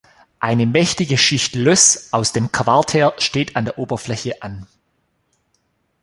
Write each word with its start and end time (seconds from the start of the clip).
Eine 0.39 0.65
mächtige 0.65 1.15
Schicht 1.15 1.53
Löss 1.53 2.11
aus 2.11 2.33
dem 2.33 2.51
Quartär 2.51 3.13
steht 3.19 3.55
an 3.55 3.65
der 3.65 3.77
Oberfläche 3.77 4.41
an. 4.41 4.65